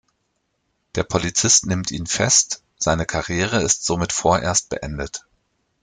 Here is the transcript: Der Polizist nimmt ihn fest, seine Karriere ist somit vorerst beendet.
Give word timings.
Der 0.95 1.03
Polizist 1.03 1.67
nimmt 1.67 1.91
ihn 1.91 2.07
fest, 2.07 2.63
seine 2.79 3.05
Karriere 3.05 3.61
ist 3.61 3.85
somit 3.85 4.13
vorerst 4.13 4.69
beendet. 4.69 5.25